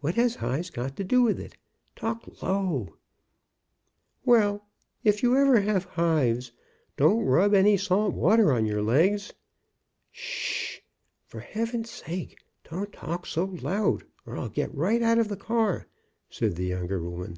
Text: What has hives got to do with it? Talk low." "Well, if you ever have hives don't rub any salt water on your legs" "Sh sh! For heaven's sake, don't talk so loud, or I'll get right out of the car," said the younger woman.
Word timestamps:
What 0.00 0.16
has 0.16 0.34
hives 0.34 0.68
got 0.68 0.96
to 0.96 1.04
do 1.04 1.22
with 1.22 1.38
it? 1.38 1.56
Talk 1.94 2.42
low." 2.42 2.96
"Well, 4.24 4.66
if 5.04 5.22
you 5.22 5.36
ever 5.36 5.60
have 5.60 5.84
hives 5.84 6.50
don't 6.96 7.22
rub 7.24 7.54
any 7.54 7.76
salt 7.76 8.12
water 8.12 8.52
on 8.52 8.66
your 8.66 8.82
legs" 8.82 9.32
"Sh 10.10 10.80
sh! 10.80 10.80
For 11.24 11.38
heaven's 11.38 11.88
sake, 11.88 12.36
don't 12.68 12.92
talk 12.92 13.26
so 13.26 13.44
loud, 13.44 14.02
or 14.26 14.36
I'll 14.36 14.48
get 14.48 14.74
right 14.74 15.02
out 15.02 15.18
of 15.18 15.28
the 15.28 15.36
car," 15.36 15.86
said 16.28 16.56
the 16.56 16.66
younger 16.66 17.00
woman. 17.08 17.36